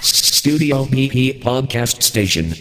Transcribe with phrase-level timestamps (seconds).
[0.00, 2.54] Studio PP Podcast Station.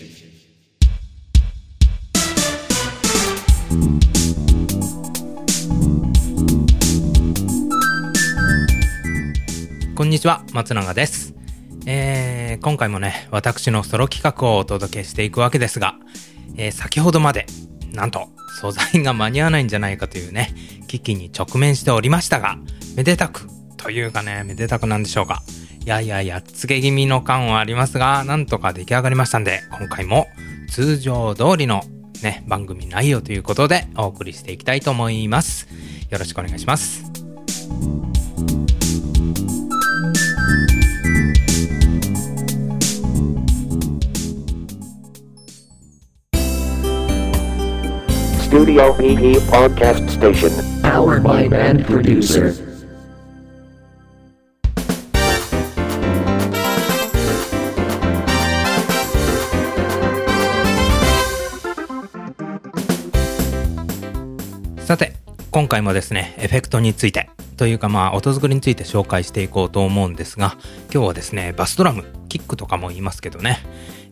[9.96, 11.36] こんにちは、松永です。
[11.86, 15.94] えー、今回もね、私のソロ企画をお届けしていくわけですが、
[16.58, 17.46] えー先ほどまで、
[17.92, 18.30] なんと、
[18.60, 20.56] 素材が間に合わないんじゃないかというね、
[20.88, 22.58] 危機に直面しておりましたが、
[22.96, 23.48] めでたく、
[23.78, 25.44] というかね、めでたくなんでしょうか。
[25.86, 30.28] やややっつけ気味の感はありますが、なんとか出来上がりましたんで、今回も
[30.70, 31.84] 通常通りの
[32.24, 35.68] ね、番組内容ということでお送りしていきたいと思います。
[36.10, 37.04] よろしくお願いします。
[48.54, 50.52] Studio PP Podcast Station.
[50.84, 52.73] Powered by Band Producer.
[64.94, 65.16] さて、
[65.50, 67.28] 今回もですね、エフェクトについて、
[67.58, 70.56] というかまあ、音作りについて紹介していこうと思うんですが、
[70.94, 73.58] 今日はですね、バスドラム、キックとかも言いますけどね、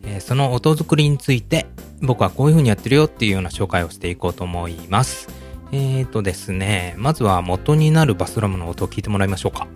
[0.02, 1.66] えーその音作りについて、
[2.00, 5.28] 僕はこういう風にやってるよっていうような紹介をしていこうと思います。
[5.70, 9.68] えーとですね、まずは元になるバスドラムの音を聞いてもらいましょうか。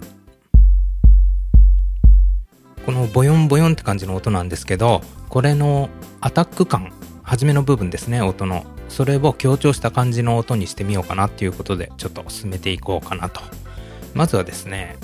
[2.85, 5.89] このボヨンボヨンって感じの音なんですけど、これの
[6.21, 6.93] アタック感、
[7.27, 8.65] 初めの部分ですね、音の。
[8.89, 13.41] それを強調した感じの音にしてみようかなっていうことで、ちょっと進めていこうかなと。
[14.15, 14.97] まずはですね、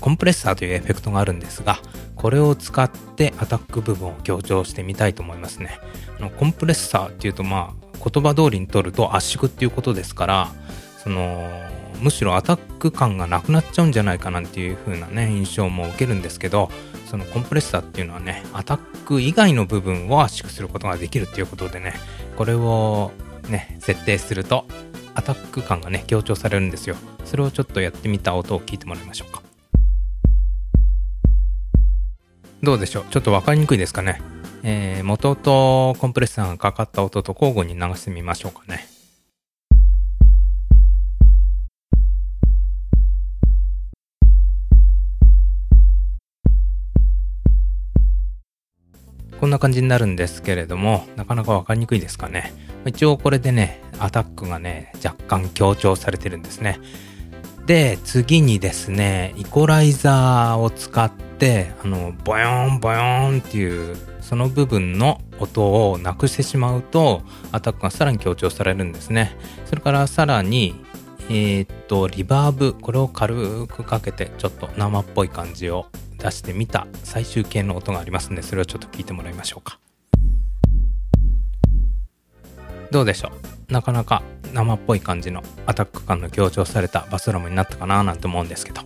[0.00, 1.78] コンプレッサーというエフェクトがあるんですが、
[2.16, 5.78] これを使ってアタック部分を強調してみたいと思いますね。
[6.18, 10.48] あのコンプレッサーっていうとまあ、言葉通りに取ると圧縮っていうことですから、
[11.04, 11.50] その、
[12.00, 16.70] むしろアタック感がなくなっちゃうんじゃないかなんていう風なね、印象も受けるんですけど、
[17.06, 21.94] そのコンプレッサーっていうのはね、アタック以外の部分を圧縮することができるっていうことでね、
[22.36, 23.10] これを
[23.48, 24.66] ね、設定すると、
[25.14, 26.96] アタック感がね、強調されるんですよ。
[27.24, 29.42] それをちょっとやってみた音を聞いてもらいましょうか。
[32.62, 33.04] どうでしょう？
[33.10, 34.20] ちょっとわかりにくいですかね？
[34.64, 38.86] えー、元とコンプレッサーがかかった音と交互に流してみましょうかね。
[49.40, 52.52] こんな感じになるんですけれども、なかなかわかりにくいですかね。
[52.86, 56.80] 一応これでね、アタックがね、若干強調されてるんですね。
[57.66, 67.22] で、次にですね、イコライザーを使って、あの、ボヨンボヨンっていう、その部分の音をなくしてしまうと、
[67.52, 69.36] アタックがさらに強調されるんですね。
[69.66, 70.74] それからさらに、
[71.30, 75.86] えーっと、リバーブ、これを軽くかけて、ちょっと生っぽい感じを
[76.18, 79.78] 出してみた最終形の音がありますんで、それをちょっと聞いてもらいましょうか。
[82.90, 83.32] どうでしょ
[83.68, 83.72] う？
[83.72, 88.80] なかなか生っぽい感じのアタック感の強調されたバスドラムになったかななんて思うんですけど。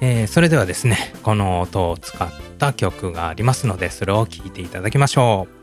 [0.00, 2.28] えーそれではですね、この音を使っ
[2.58, 5.58] た曲がありますので、それを聴いていただきましょう。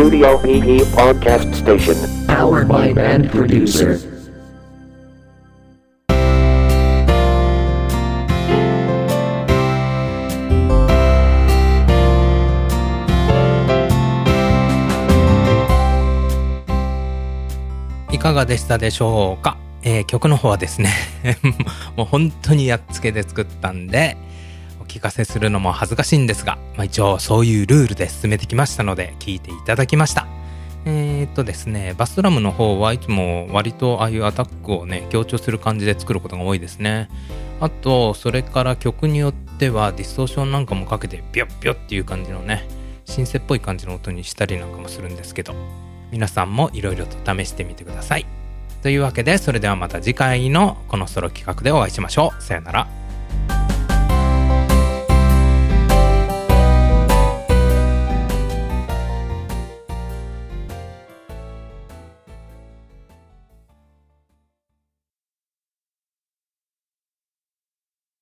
[0.00, 1.94] Studio PP Podcast Station.
[2.26, 4.00] Powered by Band Producer.
[18.10, 20.94] いかがでしたでしょうか、えー曲の方はですね
[21.98, 24.16] もう本当にやっつけで作ったんで
[24.90, 30.26] 聞かせするのも恥ずかしいんですが、まあ、一応そういうルールで進めてきましたので聞いていただきました。
[30.84, 37.08] えー、っとですねバスドラムの方はいつも割とああいうアタックをね強調する感じで作ることが多いですね。
[37.60, 42.66] あとそれから曲によってはディストーションなんかもかけてビョッビョッっていう感じのね
[43.04, 45.54] シンセっぽい感じの音にしたりなんかもするんですけど
[46.10, 48.26] 皆さんもいろいろと試してみてください。
[48.82, 52.42] というわけでそれではまた次回のこのソロ企画でお会いしましょう。
[52.42, 52.99] さよなら。